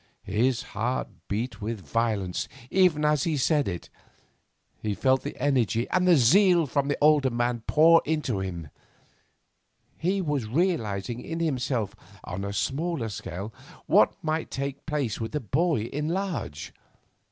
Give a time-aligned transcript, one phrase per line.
[0.23, 3.87] His heart beat with violence even as he said it;
[4.81, 8.69] he felt the energy and zeal from the older man pour into him.
[9.99, 13.53] He was realising in himself on a smaller scale
[13.85, 16.73] what might take place with the boy in large.